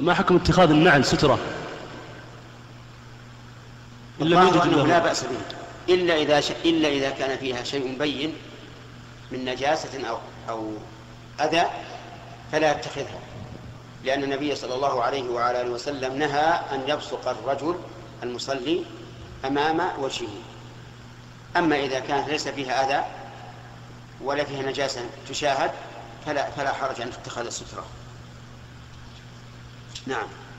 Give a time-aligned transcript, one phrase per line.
[0.00, 1.38] ما حكم اتخاذ النعل سترة؟
[4.20, 5.38] يوجد أنه لا بأس به.
[5.94, 6.50] إلا إذا ش...
[6.50, 8.34] إلا إذا كان فيها شيء بين
[9.32, 10.18] من نجاسة أو
[10.48, 10.72] أو
[11.40, 11.64] أذى
[12.52, 13.20] فلا يتخذها.
[14.04, 17.76] لأن النبي صلى الله عليه وعلى آله وسلم نهى أن يبصق الرجل
[18.22, 18.84] المصلي
[19.44, 20.28] أمام وجهه.
[21.56, 23.04] أما إذا كانت ليس فيها أذى
[24.20, 25.70] ولا فيها نجاسة تشاهد
[26.26, 27.84] فلا فلا حرج أن تتخذ السترة.
[30.06, 30.49] نعم.